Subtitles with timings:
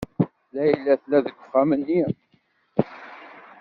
[0.55, 2.01] Layla tella deg uxxam-nni.